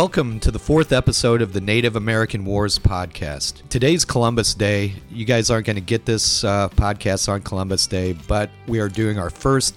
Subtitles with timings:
[0.00, 3.68] Welcome to the fourth episode of the Native American Wars podcast.
[3.68, 4.94] Today's Columbus Day.
[5.10, 8.88] You guys aren't going to get this uh, podcast on Columbus Day, but we are
[8.88, 9.74] doing our first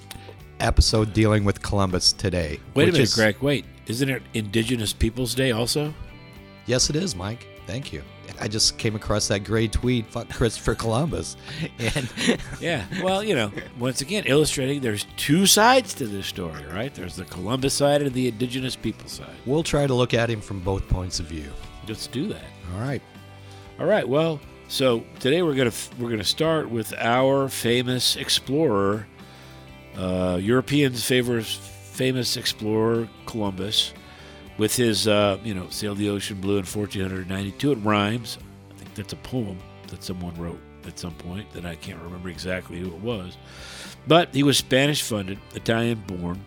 [0.62, 2.62] episode dealing with Columbus today.
[2.74, 3.36] Wait a minute, is- Greg.
[3.42, 5.94] Wait, isn't it Indigenous Peoples Day also?
[6.68, 7.46] Yes, it is, Mike.
[7.66, 8.04] Thank you.
[8.42, 11.38] I just came across that great tweet, fuck Christopher Columbus.
[11.80, 12.10] And
[12.60, 12.86] Yeah.
[13.02, 16.94] Well, you know, once again, illustrating there's two sides to this story, right?
[16.94, 19.36] There's the Columbus side and the Indigenous People side.
[19.46, 21.52] we'll try to look at him from both points of view.
[21.88, 22.44] Let's do that.
[22.74, 23.02] All right.
[23.80, 24.08] All right.
[24.08, 29.06] Well, so today we're gonna we're gonna start with our famous explorer,
[29.98, 33.94] uh, Europeans' favorite famous explorer Columbus,
[34.58, 37.72] with his uh, you know sailed the ocean blue in 1492.
[37.72, 38.38] It rhymes.
[38.72, 42.30] I think that's a poem that someone wrote at some point that I can't remember
[42.30, 43.38] exactly who it was,
[44.08, 46.44] but he was Spanish funded, Italian born.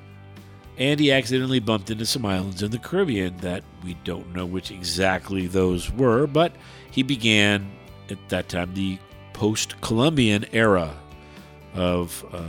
[0.79, 4.71] And he accidentally bumped into some islands in the Caribbean that we don't know which
[4.71, 6.55] exactly those were, but
[6.91, 7.71] he began
[8.11, 8.99] at that time the
[9.33, 10.95] post Columbian era
[11.75, 12.43] of uh,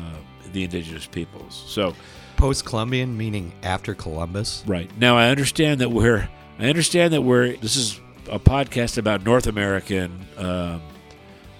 [0.51, 1.63] the indigenous peoples.
[1.67, 1.93] So,
[2.37, 4.63] Post Columbian, meaning after Columbus.
[4.67, 7.99] right now, I understand that we're I understand that we're this is
[8.29, 10.81] a podcast about North American um,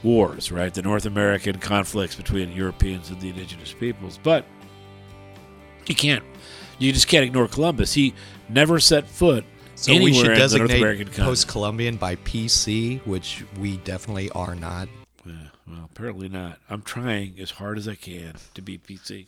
[0.03, 0.73] wars, right?
[0.73, 4.45] The North American conflicts between Europeans and the indigenous peoples, but
[5.87, 6.23] you can't
[6.79, 7.93] you just can't ignore Columbus.
[7.93, 8.13] He
[8.49, 9.43] never set foot
[9.75, 14.87] So anywhere we should designate American post Columbian by PC, which we definitely are not.
[15.25, 15.33] Yeah,
[15.67, 16.59] well, apparently not.
[16.69, 19.25] I'm trying as hard as I can to be PC,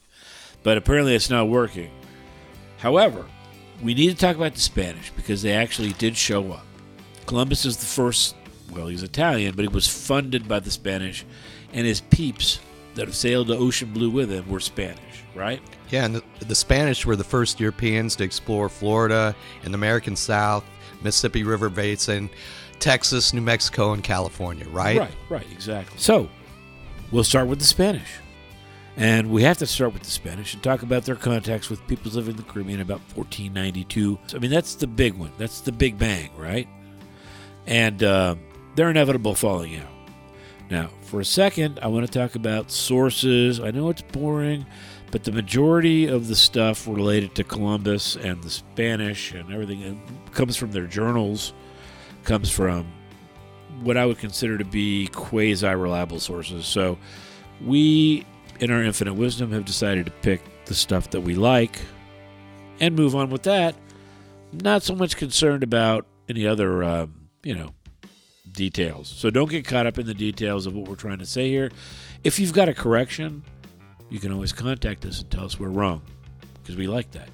[0.63, 1.91] but apparently it's not working.
[2.77, 3.25] However,
[3.81, 6.65] we need to talk about the Spanish because they actually did show up.
[7.25, 8.35] Columbus is the first,
[8.71, 11.25] well, he's Italian, but he was funded by the Spanish,
[11.73, 12.59] and his peeps
[12.95, 15.61] that sailed the ocean blue with him were Spanish, right?
[15.89, 20.15] Yeah, and the, the Spanish were the first Europeans to explore Florida and the American
[20.15, 20.65] South,
[21.01, 22.29] Mississippi River Basin,
[22.79, 24.99] Texas, New Mexico, and California, right?
[24.99, 25.97] Right, right, exactly.
[25.99, 26.29] So,
[27.11, 28.09] we'll start with the Spanish.
[28.99, 32.17] And we have to start with the Spanish and talk about their contacts with peoples
[32.17, 34.19] living in the Caribbean about 1492.
[34.35, 35.31] I mean, that's the big one.
[35.37, 36.67] That's the big bang, right?
[37.65, 38.35] And uh,
[38.75, 39.87] their inevitable falling out.
[40.69, 43.61] Now, for a second, I want to talk about sources.
[43.61, 44.65] I know it's boring,
[45.11, 50.33] but the majority of the stuff related to Columbus and the Spanish and everything it
[50.33, 51.53] comes from their journals,
[52.25, 52.85] comes from
[53.81, 56.65] what I would consider to be quasi reliable sources.
[56.65, 56.97] So
[57.65, 58.25] we,
[58.59, 61.79] in our infinite wisdom, have decided to pick the stuff that we like
[62.79, 63.75] and move on with that.
[64.51, 67.71] Not so much concerned about any other, um, you know,
[68.51, 69.07] details.
[69.07, 71.71] So don't get caught up in the details of what we're trying to say here.
[72.23, 73.43] If you've got a correction,
[74.09, 76.01] you can always contact us and tell us we're wrong
[76.61, 77.29] because we like that.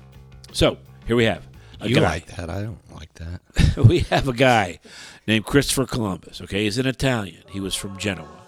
[0.51, 1.47] So here we have
[1.81, 2.49] a You guy like that?
[2.49, 3.77] I don't like that.
[3.85, 4.79] we have a guy
[5.27, 6.41] named Christopher Columbus.
[6.41, 7.43] Okay, he's an Italian.
[7.49, 8.44] He was from Genoa.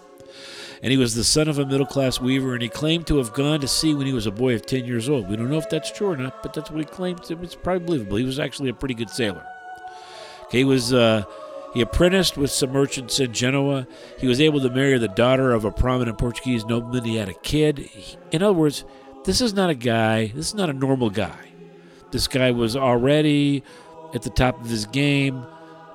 [0.82, 3.32] And he was the son of a middle class weaver, and he claimed to have
[3.32, 5.28] gone to sea when he was a boy of 10 years old.
[5.28, 7.20] We don't know if that's true or not, but that's what he claimed.
[7.28, 8.16] It's probably believable.
[8.16, 9.44] He was actually a pretty good sailor.
[10.44, 10.92] Okay, he was.
[10.92, 11.24] Uh,
[11.74, 13.86] he apprenticed with some merchants in Genoa.
[14.18, 17.04] He was able to marry the daughter of a prominent Portuguese nobleman.
[17.04, 17.78] He had a kid.
[17.78, 18.84] He- in other words,
[19.24, 21.50] this is not a guy, this is not a normal guy.
[22.10, 23.62] This guy was already
[24.14, 25.44] at the top of his game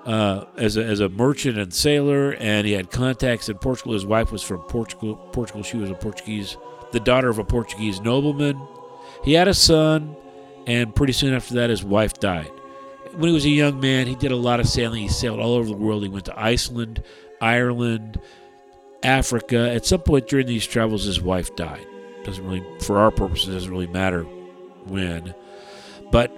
[0.05, 3.93] uh, as, a, as a merchant and sailor, and he had contacts in Portugal.
[3.93, 5.15] His wife was from Portugal.
[5.31, 5.63] Portugal.
[5.63, 6.57] She was a Portuguese,
[6.91, 8.59] the daughter of a Portuguese nobleman.
[9.23, 10.15] He had a son,
[10.67, 12.51] and pretty soon after that, his wife died.
[13.15, 15.01] When he was a young man, he did a lot of sailing.
[15.01, 16.03] He sailed all over the world.
[16.03, 17.03] He went to Iceland,
[17.39, 18.19] Ireland,
[19.03, 19.71] Africa.
[19.71, 21.85] At some point during these travels, his wife died.
[22.23, 25.35] Doesn't really, for our purposes, doesn't really matter when.
[26.11, 26.35] But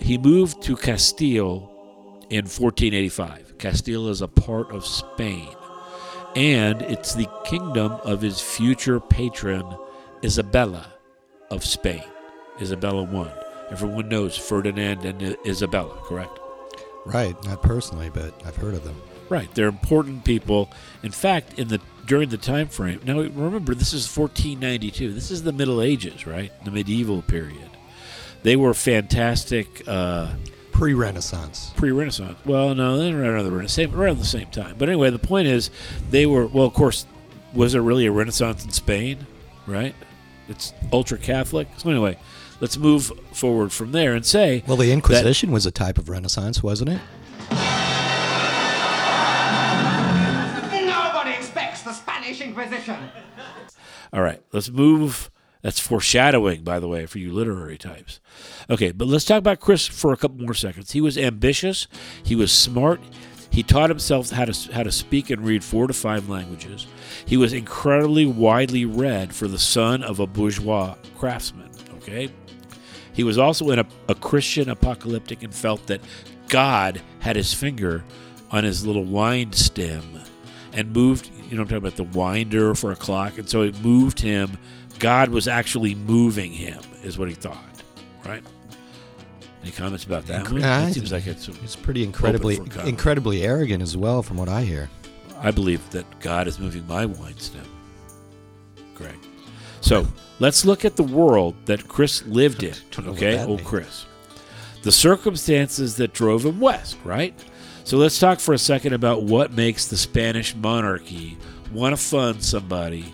[0.00, 1.70] he moved to Castile
[2.30, 3.58] in 1485.
[3.58, 5.48] Castile is a part of Spain,
[6.34, 9.64] and it's the kingdom of his future patron,
[10.22, 10.92] Isabella
[11.50, 12.04] of Spain.
[12.60, 13.72] Isabella I.
[13.72, 16.38] Everyone knows Ferdinand and Isabella, correct?
[17.04, 19.00] Right, not personally, but I've heard of them.
[19.28, 20.70] Right, they're important people.
[21.02, 23.00] In fact, in the during the time frame.
[23.04, 25.12] Now remember, this is 1492.
[25.12, 26.52] This is the Middle Ages, right?
[26.64, 27.70] The medieval period.
[28.42, 30.34] They were fantastic uh,
[30.84, 31.72] Pre Renaissance.
[31.76, 32.36] pre-Renaissance.
[32.44, 34.74] Well, no, they were around the Renaissance, around the same time.
[34.76, 35.70] But anyway, the point is,
[36.10, 36.46] they were.
[36.46, 37.06] Well, of course,
[37.54, 39.26] was there really a Renaissance in Spain?
[39.66, 39.94] Right?
[40.46, 41.68] It's ultra Catholic.
[41.78, 42.18] So anyway,
[42.60, 46.62] let's move forward from there and say Well, the Inquisition was a type of Renaissance,
[46.62, 47.00] wasn't it?
[50.70, 52.98] Nobody expects the Spanish Inquisition.
[54.12, 55.30] All right, let's move
[55.64, 58.20] That's foreshadowing, by the way, for you literary types.
[58.68, 60.90] Okay, but let's talk about Chris for a couple more seconds.
[60.92, 61.86] He was ambitious,
[62.22, 63.00] he was smart,
[63.48, 66.86] he taught himself how to how to speak and read four to five languages.
[67.24, 71.70] He was incredibly widely read for the son of a bourgeois craftsman.
[71.94, 72.28] Okay,
[73.14, 76.02] he was also in a, a Christian apocalyptic and felt that
[76.48, 78.04] God had his finger
[78.50, 80.20] on his little wind stem
[80.74, 81.30] and moved.
[81.48, 84.58] You know, I'm talking about the winder for a clock, and so it moved him
[85.04, 87.62] God was actually moving him, is what he thought,
[88.24, 88.42] right?
[89.62, 90.62] Any comments about that one?
[90.62, 91.46] Nah, It seems like it's.
[91.46, 94.88] It's pretty incredibly incredibly arrogant as well, from what I hear.
[95.40, 97.66] I believe that God is moving my wine stem.
[98.94, 99.18] Greg.
[99.82, 100.06] So
[100.38, 102.72] let's look at the world that Chris lived in.
[102.90, 103.68] Don't know what Okay, old means.
[103.68, 104.06] Chris.
[104.84, 107.34] The circumstances that drove him west, right?
[107.84, 111.36] So let's talk for a second about what makes the Spanish monarchy
[111.74, 113.10] want to fund somebody to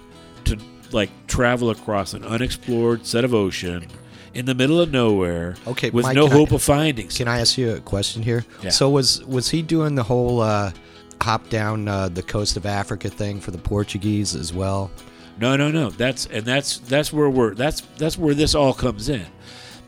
[0.92, 3.86] like travel across an unexplored set of ocean
[4.34, 7.08] in the middle of nowhere Okay, with Mike, no can I- hope of finding.
[7.08, 8.44] Can I ask you a question here?
[8.62, 8.70] Yeah.
[8.70, 10.72] So was was he doing the whole uh,
[11.20, 14.90] hop down uh, the coast of Africa thing for the Portuguese as well?
[15.38, 15.90] No, no, no.
[15.90, 19.26] That's and that's that's where we're that's that's where this all comes in,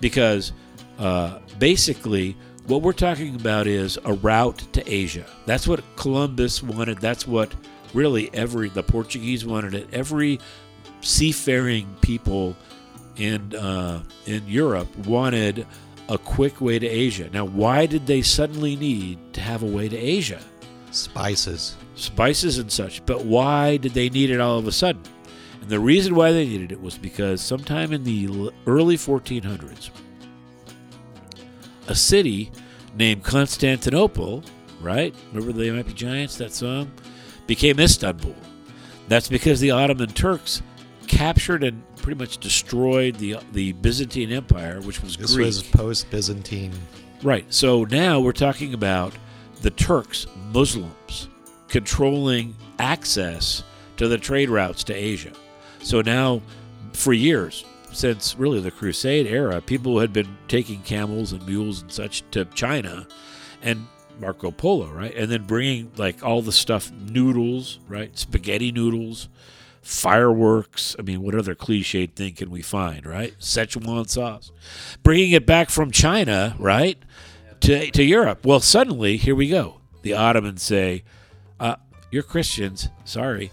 [0.01, 0.53] because
[0.99, 5.27] uh, basically what we're talking about is a route to Asia.
[5.47, 6.99] That's what Columbus wanted.
[6.99, 7.53] That's what
[7.93, 9.89] really every the Portuguese wanted it.
[9.93, 10.41] Every
[11.01, 12.57] seafaring people
[13.17, 15.67] in uh, in Europe wanted
[16.09, 17.29] a quick way to Asia.
[17.33, 20.41] Now, why did they suddenly need to have a way to Asia?
[20.91, 21.77] Spices.
[21.95, 23.05] spices and such.
[23.07, 25.03] But why did they need it all of a sudden?
[25.61, 29.91] And the reason why they needed it was because sometime in the early 1400s,
[31.89, 32.51] a city
[32.95, 34.43] named Constantinople,
[34.81, 35.15] right?
[35.33, 36.91] Remember the Be Giants, that song?
[37.47, 38.35] Became Istanbul.
[39.09, 40.63] That's because the Ottoman Turks
[41.13, 45.47] captured and pretty much destroyed the the Byzantine Empire, which was This Greek.
[45.47, 46.73] was post Byzantine.
[47.23, 47.45] Right.
[47.53, 49.13] So now we're talking about
[49.61, 51.29] the Turks, Muslims,
[51.69, 53.63] controlling access
[53.97, 55.33] to the trade routes to Asia.
[55.83, 56.41] So now,
[56.93, 61.93] for years, since really the Crusade era, people had been taking camels and mules and
[61.93, 63.07] such to China
[63.63, 63.87] and
[64.21, 65.15] Marco Polo, right?
[65.15, 68.17] And then bringing like all the stuff, noodles, right?
[68.19, 69.29] Spaghetti noodles,
[69.83, 70.97] fireworks.
[70.99, 73.35] I mean, what other cliched thing can we find, right?
[73.39, 74.53] Szechuan sauce.
[75.03, 76.99] Bringing it back from China, right?
[77.61, 78.45] To, to Europe.
[78.45, 79.81] Well, suddenly, here we go.
[80.03, 81.05] The Ottomans say,
[81.61, 81.77] uh,
[82.11, 82.89] you're Christians.
[83.05, 83.53] Sorry.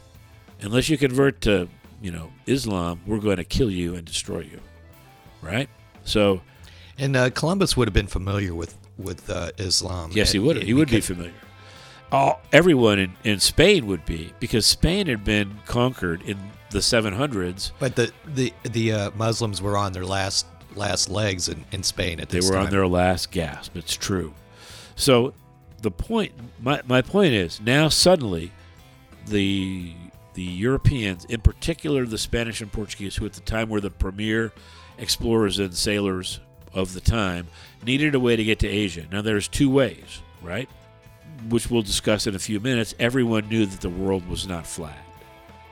[0.61, 1.67] Unless you convert to,
[2.01, 4.59] you know, Islam, we're going to kill you and destroy you.
[5.41, 5.69] Right?
[6.03, 6.41] So,
[6.97, 10.11] And uh, Columbus would have been familiar with with uh, Islam.
[10.13, 10.61] yes, he would.
[10.61, 11.31] He would be familiar.
[12.11, 16.37] All, everyone in, in Spain would be because Spain had been conquered in
[16.71, 17.71] the 700s.
[17.79, 22.19] But the the the uh, Muslims were on their last last legs in, in Spain
[22.19, 22.45] at this.
[22.45, 22.51] Time.
[22.51, 22.65] They were time.
[22.67, 23.75] on their last gasp.
[23.75, 24.33] It's true.
[24.95, 25.33] So
[25.81, 28.51] the point, my, my point is now suddenly
[29.27, 29.93] the
[30.33, 34.53] the Europeans, in particular the Spanish and Portuguese, who at the time were the premier
[34.97, 36.39] explorers and sailors
[36.73, 37.47] of the time,
[37.83, 39.05] needed a way to get to Asia.
[39.11, 40.69] Now there's two ways, right?
[41.47, 42.93] Which we'll discuss in a few minutes.
[42.99, 44.97] Everyone knew that the world was not flat;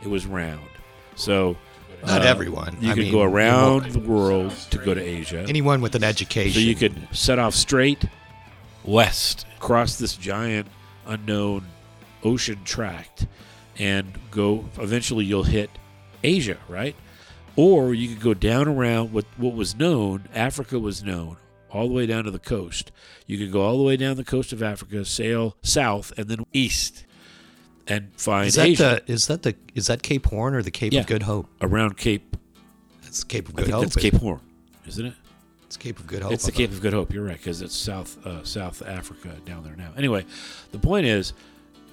[0.02, 0.68] it was round.
[1.16, 1.58] So
[2.06, 2.78] Not uh, everyone.
[2.80, 5.46] You I could mean, go around the world to go to Asia.
[5.48, 6.54] Anyone with an education.
[6.54, 8.06] So you could set off straight
[8.84, 10.68] west, cross this giant
[11.06, 11.66] unknown
[12.24, 13.26] ocean tract,
[13.78, 14.66] and go.
[14.80, 15.70] Eventually, you'll hit
[16.24, 16.96] Asia, right?
[17.56, 20.30] Or you could go down around what what was known.
[20.34, 21.38] Africa was known
[21.72, 22.92] all the way down to the coast.
[23.26, 26.46] You could go all the way down the coast of Africa, sail south, and then
[26.54, 27.06] east,
[27.88, 30.72] and find Is that Asia the is that the is that Cape Horn or the
[30.72, 31.02] Cape Yeah.
[31.02, 31.48] of Good Hope?
[31.62, 32.38] around Cape.
[33.04, 33.84] That's Cape of I Good think Hope.
[33.86, 34.40] that's Cape Horn,
[34.88, 35.14] isn't it?
[35.66, 36.32] It's Cape of Good Hope.
[36.32, 37.14] It's the Cape of Good Hope.
[37.14, 39.92] You're right, because it's South uh, South Africa down there now.
[39.98, 40.26] Anyway,
[40.72, 41.34] the point is,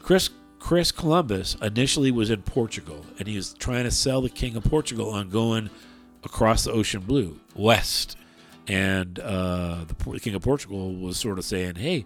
[0.02, 4.56] Chris Chris Columbus initially was in Portugal, and he was trying to sell the King
[4.56, 5.68] of Portugal on going
[6.22, 8.16] across the ocean blue west,
[8.66, 12.04] and uh, the King of Portugal was sort of saying, "Hey,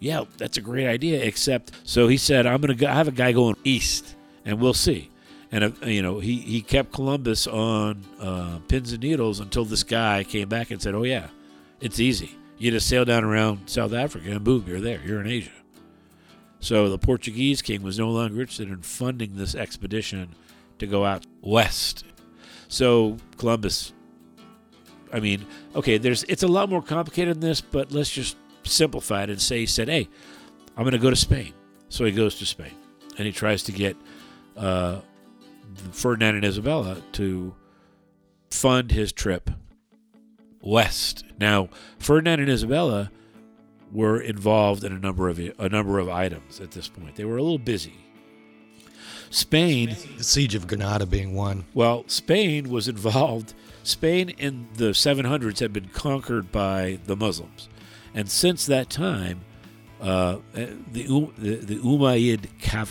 [0.00, 3.12] yeah, that's a great idea." Except, so he said, "I'm to go, I have a
[3.12, 5.10] guy going east, and we'll see."
[5.50, 9.82] And uh, you know, he he kept Columbus on uh, pins and needles until this
[9.82, 11.28] guy came back and said, "Oh yeah,
[11.80, 12.36] it's easy.
[12.58, 15.00] You just sail down around South Africa and boom, you're there.
[15.04, 15.50] You're in Asia."
[16.60, 20.28] So the Portuguese king was no longer interested in funding this expedition
[20.78, 22.04] to go out west.
[22.68, 23.92] So Columbus,
[25.12, 29.24] I mean, okay, there's it's a lot more complicated than this, but let's just simplify
[29.24, 30.08] it and say he said, "Hey,
[30.76, 31.52] I'm going to go to Spain."
[31.88, 32.72] So he goes to Spain,
[33.18, 33.96] and he tries to get
[34.56, 35.00] uh,
[35.92, 37.54] Ferdinand and Isabella to
[38.50, 39.50] fund his trip
[40.60, 41.24] west.
[41.38, 43.10] Now, Ferdinand and Isabella
[43.90, 47.16] were involved in a number of a number of items at this point.
[47.16, 47.94] They were a little busy.
[49.30, 51.64] Spain, The Siege of Granada being one.
[51.72, 53.54] well, Spain was involved.
[53.82, 57.68] Spain in the 700s had been conquered by the Muslims,
[58.14, 59.40] and since that time,
[60.00, 62.46] uh, the the, the Umayyad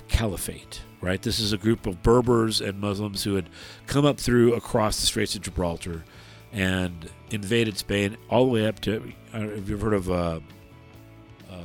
[0.07, 0.81] Caliphate.
[1.01, 3.49] Right, this is a group of Berbers and Muslims who had
[3.87, 6.03] come up through across the Straits of Gibraltar
[6.53, 9.11] and invaded Spain all the way up to.
[9.33, 10.39] Uh, have you ever heard of uh,
[11.49, 11.57] uh,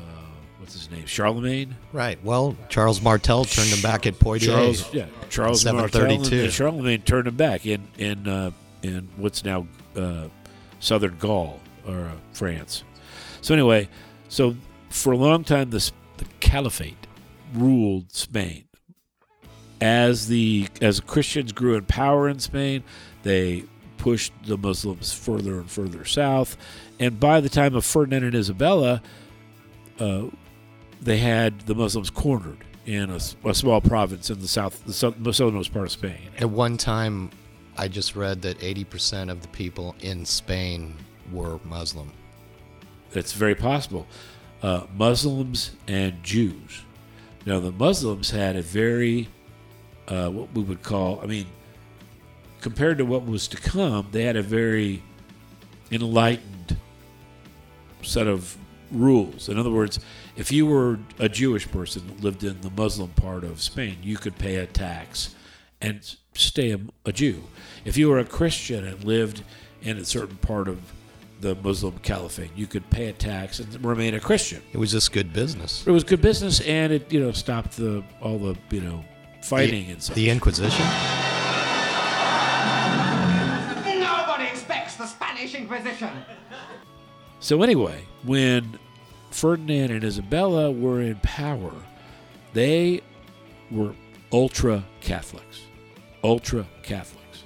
[0.58, 1.04] what's his name?
[1.04, 1.76] Charlemagne.
[1.92, 2.18] Right.
[2.24, 4.48] Well, Charles Martel turned him back at Poitiers.
[4.48, 6.44] Charles, yeah, Charles Martel 732.
[6.44, 8.52] and Charlemagne turned him back in in uh,
[8.86, 9.66] in what's now
[9.96, 10.28] uh,
[10.80, 12.84] southern Gaul or uh, France.
[13.40, 13.88] So anyway,
[14.28, 14.56] so
[14.90, 17.06] for a long time, this the Caliphate
[17.54, 18.64] ruled Spain.
[19.80, 22.82] As the as Christians grew in power in Spain,
[23.22, 23.64] they
[23.98, 26.56] pushed the Muslims further and further south,
[26.98, 29.02] and by the time of Ferdinand and Isabella,
[29.98, 30.24] uh,
[31.00, 33.20] they had the Muslims cornered in a
[33.54, 34.92] small province in the south, the
[35.32, 36.30] southernmost part of Spain.
[36.38, 37.30] At one time,
[37.78, 40.96] I just read that 80% of the people in Spain
[41.32, 42.12] were Muslim.
[43.12, 44.06] It's very possible.
[44.62, 46.82] Uh, Muslims and Jews.
[47.44, 49.28] Now, the Muslims had a very,
[50.08, 51.46] uh, what we would call, I mean,
[52.60, 55.02] compared to what was to come, they had a very
[55.90, 56.76] enlightened
[58.02, 58.56] set of
[58.90, 59.48] rules.
[59.48, 60.00] In other words,
[60.36, 64.16] if you were a Jewish person that lived in the Muslim part of Spain, you
[64.16, 65.34] could pay a tax
[65.80, 67.44] and stay a, a Jew.
[67.84, 69.42] If you were a Christian and lived
[69.82, 70.80] in a certain part of
[71.40, 74.62] the Muslim caliphate, you could pay a tax and remain a Christian.
[74.72, 75.86] It was just good business.
[75.86, 79.04] It was good business, and it you know stopped the all the you know
[79.42, 80.16] fighting and such.
[80.16, 80.84] The Inquisition?
[84.00, 86.10] Nobody expects the Spanish Inquisition.
[87.40, 88.78] So anyway, when
[89.30, 91.72] Ferdinand and Isabella were in power,
[92.54, 93.02] they
[93.70, 93.94] were
[94.32, 95.60] ultra Catholics,
[96.22, 97.44] ultra Catholics,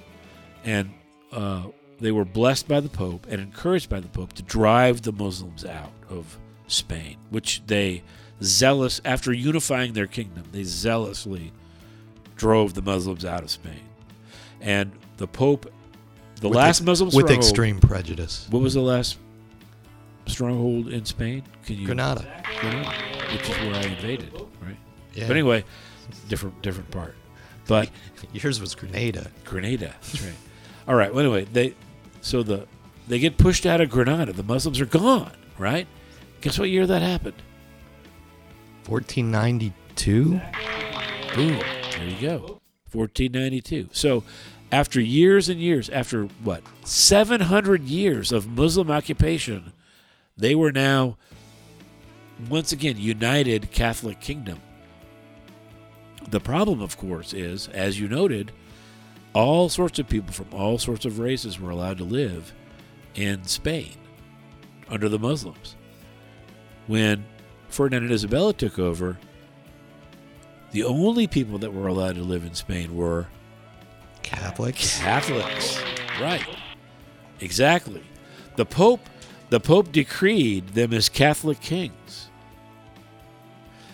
[0.63, 0.91] and
[1.31, 1.63] uh,
[1.99, 5.65] they were blessed by the Pope and encouraged by the Pope to drive the Muslims
[5.65, 6.37] out of
[6.67, 8.03] Spain, which they
[8.41, 11.51] zealous after unifying their kingdom, they zealously
[12.35, 13.83] drove the Muslims out of Spain,
[14.59, 15.71] and the Pope.
[16.39, 18.47] The With last ex- Muslim With extreme prejudice.
[18.49, 19.19] what was the last
[20.25, 21.43] stronghold in Spain?
[21.65, 22.25] Can you Granada.
[22.59, 22.91] Granada,
[23.31, 24.77] which is where I invaded, right?
[25.13, 25.27] Yeah.
[25.27, 25.63] But anyway,
[26.29, 27.15] different different part.
[27.67, 27.89] But
[28.33, 29.31] Yours was Grenada.
[29.45, 30.33] Grenada, that's right.
[30.87, 31.13] All right.
[31.13, 31.75] Well, anyway, they
[32.21, 32.67] so the
[33.07, 34.33] they get pushed out of Grenada.
[34.33, 35.87] The Muslims are gone, right?
[36.41, 37.41] Guess what year that happened?
[38.87, 40.41] 1492?
[41.35, 41.59] Boom.
[41.59, 42.61] There you go.
[42.91, 43.89] 1492.
[43.91, 44.23] So,
[44.71, 49.73] after years and years, after what, 700 years of Muslim occupation,
[50.35, 51.17] they were now,
[52.49, 54.59] once again, united Catholic kingdom.
[56.29, 58.51] The problem, of course, is, as you noted,
[59.33, 62.53] all sorts of people from all sorts of races were allowed to live
[63.15, 63.95] in Spain
[64.89, 65.75] under the Muslims.
[66.87, 67.25] When
[67.69, 69.17] Ferdinand and Isabella took over,
[70.71, 73.27] the only people that were allowed to live in Spain were
[74.23, 74.99] Catholics?
[74.99, 75.81] Catholics.
[76.19, 76.47] Right.
[77.39, 78.03] Exactly.
[78.55, 79.01] The Pope
[79.49, 82.30] the Pope decreed them as Catholic kings.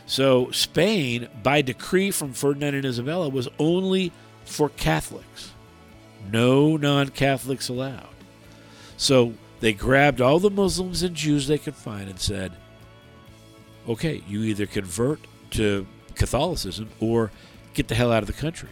[0.07, 4.11] So Spain, by decree from Ferdinand and Isabella, was only
[4.45, 5.51] for Catholics.
[6.31, 8.07] No non-Catholics allowed.
[8.95, 12.53] So they grabbed all the Muslims and Jews they could find and said,
[13.87, 15.19] okay, you either convert
[15.51, 15.85] to
[16.15, 17.31] Catholicism or
[17.73, 18.69] get the hell out of the country.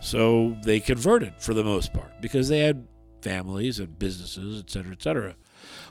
[0.00, 2.86] So they converted for the most part because they had
[3.20, 5.36] families and businesses, et cetera, et cetera.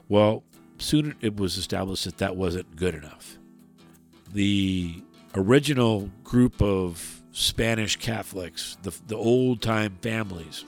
[0.07, 0.43] Well,
[0.79, 3.37] soon it was established that that wasn't good enough.
[4.33, 5.01] The
[5.35, 10.65] original group of Spanish Catholics, the, the old time families,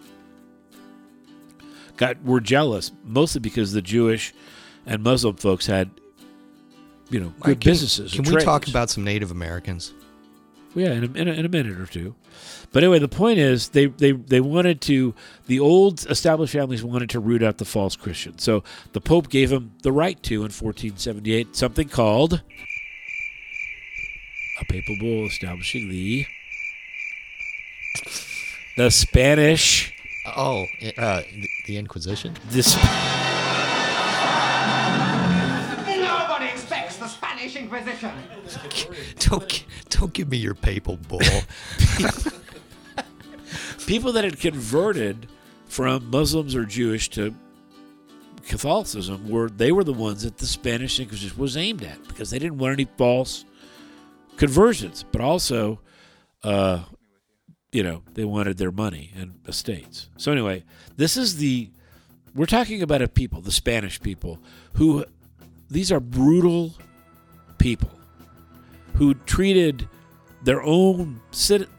[1.98, 4.34] got were jealous mostly because the Jewish
[4.86, 5.92] and Muslim folks had,
[7.10, 8.14] you know, good can- businesses.
[8.14, 9.94] Can we talk about some Native Americans?
[10.74, 12.16] Yeah, in a, in, a, in a minute or two.
[12.72, 15.14] But anyway, the point is they, they, they wanted to,
[15.48, 18.42] the old established families wanted to root out the false Christians.
[18.42, 18.64] So
[18.94, 22.42] the Pope gave them the right to, in 1478, something called
[24.62, 26.26] a papal bull establishing the
[28.78, 29.94] the Spanish
[30.26, 32.36] Oh, uh, the, the Inquisition?
[32.50, 32.76] this
[35.88, 38.12] Nobody expects the Spanish Inquisition.
[39.20, 41.20] Don't, don't give me your papal bull.
[43.88, 45.28] people that had converted
[45.66, 47.34] from Muslims or Jewish to
[48.48, 52.38] Catholicism were they were the ones that the Spanish Inquisition was aimed at because they
[52.38, 53.46] didn't want any false
[54.42, 55.80] conversions, but also,
[56.44, 56.80] uh,
[57.72, 60.10] you know, they wanted their money and estates.
[60.18, 60.64] So anyway,
[60.98, 61.70] this is the
[62.34, 64.40] we're talking about a people, the Spanish people,
[64.74, 65.06] who
[65.70, 66.74] these are brutal
[67.60, 67.92] people
[68.96, 69.88] who treated
[70.44, 71.22] their own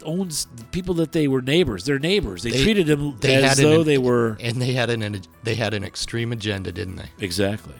[0.05, 0.29] own
[0.71, 2.43] people that they were neighbors, their neighbors.
[2.43, 5.21] They, They- treated them they as had an- though they were and they had an
[5.43, 7.09] they had an extreme agenda, didn't they?
[7.19, 7.75] exactly.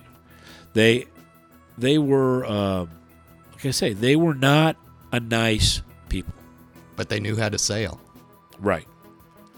[0.73, 1.05] They
[1.77, 2.89] they were um,
[3.63, 4.75] like I say, they were not
[5.13, 6.33] a nice people.
[6.97, 7.97] But they knew how to sail.
[8.59, 8.85] Right.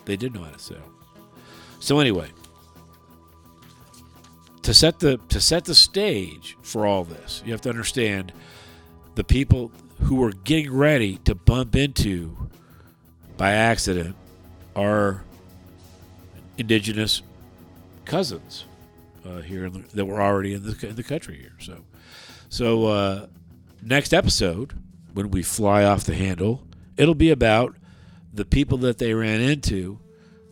[0.05, 0.91] They did know how to sail.
[1.79, 2.29] So anyway,
[4.62, 8.31] to set the to set the stage for all this, you have to understand
[9.15, 9.71] the people
[10.01, 12.38] who are getting ready to bump into
[13.38, 14.15] by accident
[14.75, 15.24] are
[16.59, 17.24] indigenous
[18.05, 18.65] cousins
[19.25, 21.55] uh, here in the, that were already in the, in the country here.
[21.59, 21.83] So,
[22.50, 23.27] so uh,
[23.86, 24.74] next episode
[25.13, 27.75] when we fly off the handle, it'll be about
[28.34, 30.00] the people that they ran into,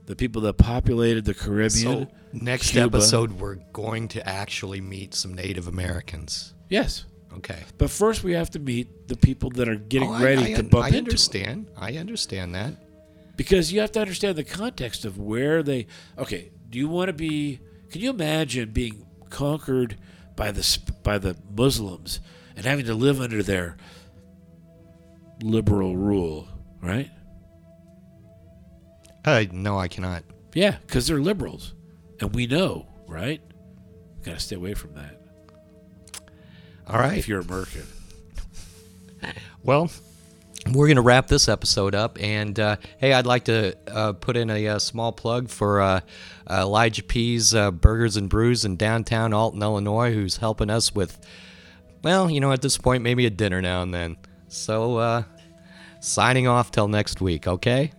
[0.06, 2.08] the people that populated the Caribbean.
[2.08, 2.86] So next Cuba.
[2.98, 6.54] episode, we're going to actually meet some Native Americans.
[6.70, 7.58] yes, Okay.
[7.80, 10.63] but first we have to meet the people that are getting Oh, ready I, to
[10.63, 10.98] bump I into.
[11.00, 11.06] 'em.
[11.06, 11.68] understand.
[11.75, 12.75] I understand that.
[13.36, 15.88] because you have to understand the context of where they
[16.20, 17.60] okay do you want to be
[17.90, 19.98] can you imagine being conquered
[20.36, 22.20] by the by the muslims
[22.55, 23.77] and having to live under their
[25.41, 26.48] liberal rule
[26.81, 27.10] right
[29.25, 30.24] Uh, no, I cannot.
[30.53, 31.74] yeah because they're liberals
[32.19, 33.41] and we know right
[34.24, 35.19] got to stay away from that
[36.88, 37.17] All right.
[37.17, 37.83] if you're american
[39.63, 39.89] Well,
[40.74, 42.18] we're going to wrap this episode up.
[42.22, 46.01] And uh, hey, I'd like to uh, put in a, uh small plug for uh,
[46.46, 51.18] uh, Elijah P's uh, Burgers and Brews in downtown Alton, Illinois, who's helping us with,
[52.03, 54.18] well, you know, at this point, maybe a dinner now and then.
[54.48, 55.24] So, uh,
[56.00, 57.92] signing off till next week, okay?